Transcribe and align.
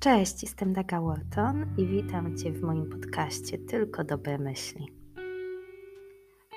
Cześć, 0.00 0.42
jestem 0.42 0.72
Daga 0.72 1.00
Wharton 1.00 1.66
i 1.76 1.86
witam 1.86 2.36
Cię 2.36 2.52
w 2.52 2.62
moim 2.62 2.90
podcaście 2.90 3.58
Tylko 3.58 4.04
Dobre 4.04 4.38
Myśli. 4.38 4.86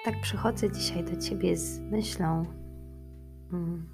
Tak 0.06 0.22
przychodzę 0.22 0.72
dzisiaj 0.72 1.04
do 1.04 1.22
Ciebie 1.22 1.58
z 1.58 1.80
myślą, 1.80 2.46
mm, 3.54 3.90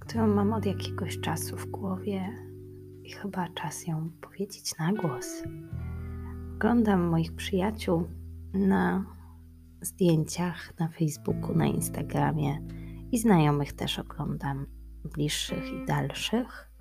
którą 0.00 0.26
mam 0.26 0.52
od 0.52 0.66
jakiegoś 0.66 1.20
czasu 1.20 1.56
w 1.56 1.66
głowie 1.66 2.28
i 3.02 3.12
chyba 3.12 3.48
czas 3.48 3.86
ją 3.86 4.10
powiedzieć 4.20 4.78
na 4.78 4.92
głos. 4.92 5.42
Oglądam 6.54 7.00
moich 7.08 7.36
przyjaciół 7.36 8.08
na 8.54 9.04
zdjęciach 9.80 10.78
na 10.78 10.88
Facebooku, 10.88 11.54
na 11.54 11.66
Instagramie 11.66 12.58
i 13.12 13.18
znajomych 13.18 13.72
też 13.72 13.98
oglądam, 13.98 14.66
bliższych 15.04 15.72
i 15.72 15.86
dalszych 15.86 16.72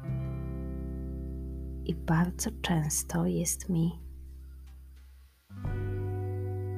i 1.85 1.95
bardzo 1.95 2.49
często 2.61 3.25
jest 3.25 3.69
mi 3.69 3.91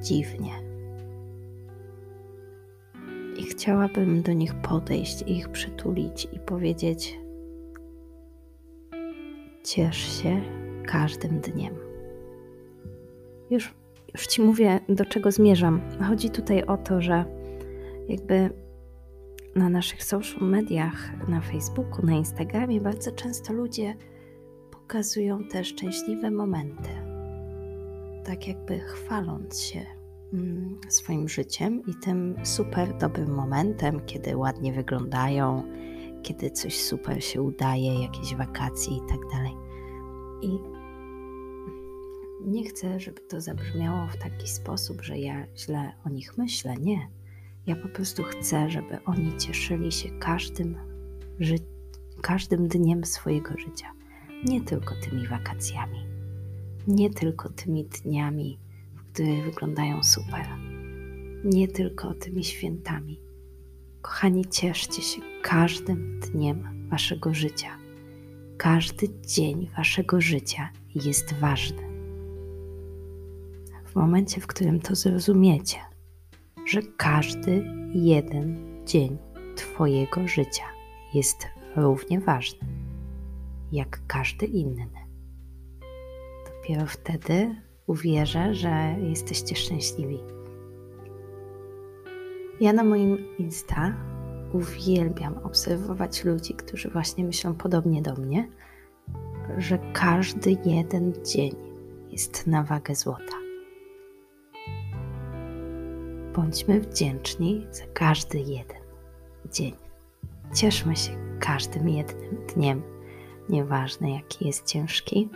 dziwnie. 0.02 0.52
I 3.36 3.42
chciałabym 3.42 4.22
do 4.22 4.32
nich 4.32 4.54
podejść 4.54 5.22
ich 5.22 5.48
przytulić 5.48 6.28
i 6.32 6.38
powiedzieć: 6.38 7.18
Ciesz 9.64 10.22
się 10.22 10.40
każdym 10.86 11.40
dniem. 11.40 11.74
Już, 13.50 13.74
już 14.14 14.26
ci 14.26 14.42
mówię, 14.42 14.80
do 14.88 15.04
czego 15.04 15.32
zmierzam. 15.32 15.80
Chodzi 16.08 16.30
tutaj 16.30 16.64
o 16.64 16.76
to, 16.76 17.00
że 17.00 17.24
jakby 18.08 18.50
na 19.56 19.68
naszych 19.68 20.04
social 20.04 20.48
mediach, 20.48 21.28
na 21.28 21.40
Facebooku, 21.40 22.06
na 22.06 22.12
Instagramie 22.12 22.80
bardzo 22.80 23.12
często 23.12 23.52
ludzie 23.52 23.94
pokazują 24.88 25.44
te 25.44 25.64
szczęśliwe 25.64 26.30
momenty, 26.30 26.88
tak 28.24 28.48
jakby 28.48 28.80
chwaląc 28.80 29.60
się 29.60 29.86
mm, 30.32 30.78
swoim 30.88 31.28
życiem 31.28 31.82
i 31.86 31.94
tym 31.94 32.34
super 32.42 32.98
dobrym 32.98 33.34
momentem, 33.34 34.00
kiedy 34.06 34.36
ładnie 34.36 34.72
wyglądają, 34.72 35.62
kiedy 36.22 36.50
coś 36.50 36.80
super 36.80 37.24
się 37.24 37.42
udaje, 37.42 38.02
jakieś 38.02 38.34
wakacje 38.34 38.96
i 38.96 39.00
tak 39.08 39.20
dalej. 39.32 39.52
I 40.42 40.58
nie 42.40 42.64
chcę, 42.64 43.00
żeby 43.00 43.20
to 43.20 43.40
zabrzmiało 43.40 44.06
w 44.06 44.16
taki 44.16 44.48
sposób, 44.48 45.02
że 45.02 45.18
ja 45.18 45.46
źle 45.56 45.92
o 46.06 46.08
nich 46.08 46.38
myślę. 46.38 46.74
Nie. 46.76 47.08
Ja 47.66 47.76
po 47.76 47.88
prostu 47.88 48.22
chcę, 48.22 48.70
żeby 48.70 49.04
oni 49.04 49.36
cieszyli 49.38 49.92
się 49.92 50.08
każdym, 50.18 50.76
ży- 51.40 51.58
każdym 52.22 52.68
dniem 52.68 53.04
swojego 53.04 53.58
życia 53.58 54.03
nie 54.44 54.60
tylko 54.60 54.94
tymi 54.94 55.26
wakacjami, 55.26 56.06
nie 56.86 57.10
tylko 57.10 57.48
tymi 57.48 57.84
dniami, 57.84 58.58
które 58.96 59.42
wyglądają 59.42 60.02
super, 60.02 60.46
nie 61.44 61.68
tylko 61.68 62.14
tymi 62.14 62.44
świętami. 62.44 63.20
Kochani, 64.02 64.44
cieszcie 64.44 65.02
się 65.02 65.20
każdym 65.42 66.20
dniem 66.20 66.88
waszego 66.88 67.34
życia. 67.34 67.76
Każdy 68.56 69.08
dzień 69.26 69.70
waszego 69.76 70.20
życia 70.20 70.70
jest 70.94 71.34
ważny. 71.34 71.82
W 73.84 73.94
momencie, 73.94 74.40
w 74.40 74.46
którym 74.46 74.80
to 74.80 74.94
zrozumiecie, 74.94 75.78
że 76.66 76.82
każdy 76.96 77.64
jeden 77.94 78.56
dzień 78.86 79.18
Twojego 79.56 80.28
życia 80.28 80.64
jest 81.14 81.46
równie 81.76 82.20
ważny 82.20 82.83
jak 83.72 84.00
każdy 84.06 84.46
inny. 84.46 84.86
Dopiero 86.46 86.86
wtedy 86.86 87.54
uwierzę, 87.86 88.54
że 88.54 88.96
jesteście 89.02 89.56
szczęśliwi. 89.56 90.18
Ja 92.60 92.72
na 92.72 92.84
moim 92.84 93.36
Insta 93.38 93.94
uwielbiam 94.52 95.38
obserwować 95.38 96.24
ludzi, 96.24 96.54
którzy 96.54 96.90
właśnie 96.90 97.24
myślą 97.24 97.54
podobnie 97.54 98.02
do 98.02 98.14
mnie, 98.14 98.48
że 99.58 99.78
każdy 99.92 100.56
jeden 100.64 101.12
dzień 101.24 101.52
jest 102.10 102.46
na 102.46 102.62
wagę 102.62 102.94
złota. 102.94 103.36
Bądźmy 106.34 106.80
wdzięczni 106.80 107.66
za 107.70 107.84
każdy 107.94 108.38
jeden 108.38 108.82
dzień. 109.52 109.72
Cieszmy 110.54 110.96
się 110.96 111.12
każdym 111.40 111.88
jednym 111.88 112.46
dniem 112.54 112.82
nieważne 113.48 114.10
jaki 114.10 114.46
jest 114.46 114.66
ciężki, 114.66 115.28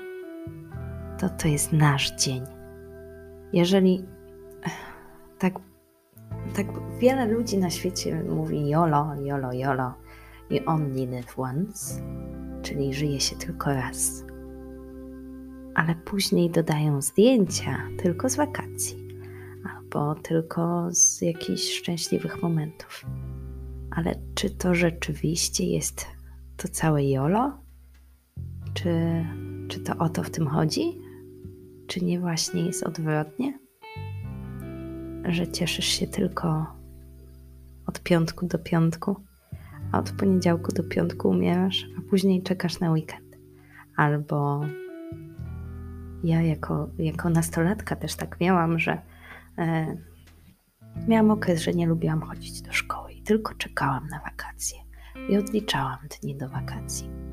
to 1.19 1.29
to 1.29 1.49
jest 1.49 1.73
nasz 1.73 2.17
dzień. 2.17 2.43
Jeżeli 3.53 4.05
tak, 5.39 5.55
tak 6.57 6.67
wiele 6.99 7.27
ludzi 7.27 7.59
na 7.59 7.71
świecie 7.71 8.25
mówi 8.25 8.69
YOLO, 8.69 9.15
YOLO, 9.23 9.53
YOLO 9.53 9.95
i 10.51 10.65
only 10.65 11.07
live 11.07 11.39
once, 11.39 12.03
czyli 12.63 12.95
żyje 12.95 13.21
się 13.21 13.37
tylko 13.37 13.75
raz, 13.75 14.25
ale 15.75 15.95
później 15.95 16.51
dodają 16.51 17.03
zdjęcia 17.03 17.79
tylko 18.03 18.29
z 18.29 18.37
wakacji 18.37 19.09
albo 19.75 20.15
tylko 20.15 20.89
z 20.91 21.23
jakichś 21.23 21.63
szczęśliwych 21.63 22.43
momentów. 22.43 23.07
Ale 23.91 24.15
czy 24.35 24.51
to 24.51 24.75
rzeczywiście 24.75 25.65
jest 25.65 26.07
to 26.57 26.69
całe 26.69 27.05
YOLO? 27.05 27.68
Czy, 28.83 29.25
czy 29.69 29.81
to 29.81 29.97
o 29.99 30.09
to 30.09 30.23
w 30.23 30.31
tym 30.31 30.47
chodzi? 30.47 30.99
Czy 31.87 32.05
nie 32.05 32.21
właśnie 32.21 32.63
jest 32.63 32.83
odwrotnie? 32.83 33.59
Że 35.25 35.49
cieszysz 35.49 35.85
się 35.85 36.07
tylko 36.07 36.67
od 37.87 38.03
piątku 38.03 38.47
do 38.47 38.59
piątku, 38.59 39.17
a 39.93 39.99
od 39.99 40.11
poniedziałku 40.11 40.73
do 40.73 40.85
piątku 40.85 41.29
umierasz, 41.29 41.87
a 41.99 42.11
później 42.11 42.43
czekasz 42.43 42.81
na 42.81 42.91
weekend. 42.91 43.37
Albo 43.97 44.61
ja 46.25 46.43
jako, 46.43 46.89
jako 46.99 47.31
nastolatka 47.31 47.97
też 47.97 48.15
tak 48.15 48.41
miałam, 48.41 48.79
że 48.79 49.03
e, 49.59 49.97
miałam 51.09 51.31
okres, 51.31 51.63
że 51.63 51.73
nie 51.73 51.87
lubiłam 51.87 52.21
chodzić 52.21 52.63
do 52.63 52.73
szkoły 52.73 53.13
i 53.13 53.23
tylko 53.23 53.55
czekałam 53.55 54.09
na 54.09 54.21
wakacje 54.21 54.79
i 55.29 55.37
odliczałam 55.37 55.99
dni 56.21 56.37
do 56.37 56.49
wakacji. 56.49 57.28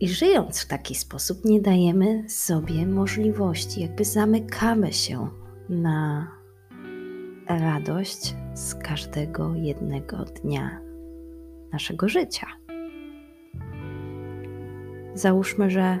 I 0.00 0.08
żyjąc 0.08 0.60
w 0.60 0.66
taki 0.66 0.94
sposób, 0.94 1.44
nie 1.44 1.60
dajemy 1.60 2.28
sobie 2.28 2.86
możliwości, 2.86 3.80
jakby 3.80 4.04
zamykamy 4.04 4.92
się 4.92 5.28
na 5.68 6.28
radość 7.48 8.34
z 8.54 8.74
każdego 8.74 9.54
jednego 9.54 10.16
dnia 10.24 10.80
naszego 11.72 12.08
życia. 12.08 12.46
Załóżmy, 15.14 15.70
że 15.70 15.98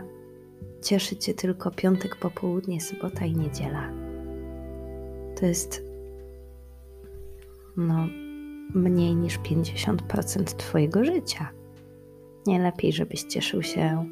cieszy 0.82 1.16
Cię 1.16 1.34
tylko 1.34 1.70
piątek, 1.70 2.16
popołudnie, 2.16 2.80
sobota 2.80 3.24
i 3.24 3.36
niedziela. 3.36 3.92
To 5.40 5.46
jest 5.46 5.82
no, 7.76 8.06
mniej 8.74 9.16
niż 9.16 9.38
50% 9.38 10.44
Twojego 10.44 11.04
życia. 11.04 11.59
Nie 12.46 12.58
lepiej, 12.58 12.92
żebyś 12.92 13.22
cieszył 13.22 13.62
się 13.62 14.10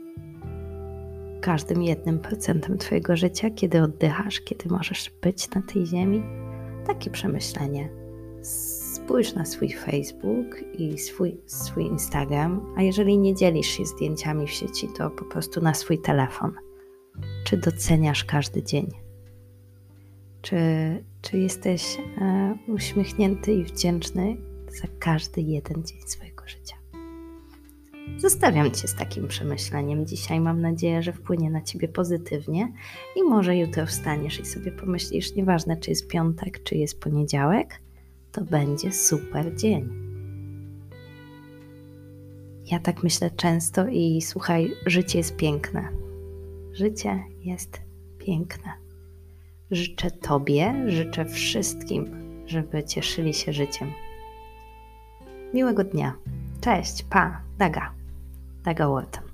każdym 1.41 1.83
jednym 1.83 2.19
procentem 2.19 2.79
Twojego 2.79 3.17
życia, 3.17 3.51
kiedy 3.51 3.83
oddychasz, 3.83 4.41
kiedy 4.41 4.69
możesz 4.69 5.11
być 5.23 5.51
na 5.51 5.63
tej 5.63 5.87
ziemi? 5.87 6.23
Takie 6.87 7.11
przemyślenie. 7.11 7.89
Spójrz 8.43 9.35
na 9.35 9.45
swój 9.45 9.73
Facebook 9.73 10.63
i 10.79 10.99
swój, 10.99 11.41
swój 11.47 11.85
Instagram, 11.85 12.75
a 12.77 12.83
jeżeli 12.83 13.19
nie 13.19 13.35
dzielisz 13.35 13.67
się 13.67 13.85
zdjęciami 13.85 14.47
w 14.47 14.51
sieci, 14.51 14.89
to 14.99 15.11
po 15.11 15.25
prostu 15.25 15.61
na 15.61 15.75
swój 15.75 15.99
telefon. 15.99 16.53
Czy 17.45 17.57
doceniasz 17.57 18.25
każdy 18.25 18.63
dzień? 18.63 18.87
Czy, 20.43 20.57
czy 21.23 21.39
jesteś 21.39 21.99
e, 22.21 22.59
uśmiechnięty 22.69 23.53
i 23.53 23.65
wdzięczny 23.65 24.37
za 24.83 24.89
każdy 24.99 25.41
jeden 25.41 25.85
dzień 25.85 25.99
swojego 26.07 26.49
życia? 26.49 26.78
Zostawiam 28.17 28.71
Cię 28.71 28.89
z 28.89 28.95
takim 28.95 29.29
przemyśleniem 29.29 30.07
dzisiaj. 30.07 30.41
Mam 30.41 30.61
nadzieję, 30.61 31.03
że 31.03 31.13
wpłynie 31.13 31.51
na 31.51 31.63
Ciebie 31.63 31.89
pozytywnie 31.89 32.73
i 33.17 33.23
może 33.23 33.57
jutro 33.57 33.87
wstaniesz 33.87 34.41
i 34.41 34.45
sobie 34.45 34.73
pomyślisz, 34.73 35.35
nieważne 35.35 35.77
czy 35.77 35.91
jest 35.91 36.09
piątek, 36.09 36.63
czy 36.63 36.75
jest 36.75 37.01
poniedziałek, 37.01 37.81
to 38.33 38.45
będzie 38.45 38.93
super 38.93 39.57
dzień. 39.57 39.89
Ja 42.71 42.79
tak 42.79 43.03
myślę 43.03 43.31
często 43.31 43.87
i 43.89 44.23
słuchaj, 44.23 44.73
życie 44.87 45.19
jest 45.19 45.37
piękne. 45.37 45.89
Życie 46.73 47.25
jest 47.45 47.81
piękne. 48.19 48.73
Życzę 49.71 50.11
Tobie, 50.11 50.75
życzę 50.87 51.25
wszystkim, 51.25 52.07
żeby 52.47 52.85
cieszyli 52.85 53.35
się 53.35 53.53
życiem. 53.53 53.93
Miłego 55.55 55.85
dnia. 55.85 56.15
Cześć, 56.61 57.03
pa, 57.03 57.41
Daga. 57.59 57.98
Tego 58.65 58.95
o 58.95 59.03
tym. 59.03 59.28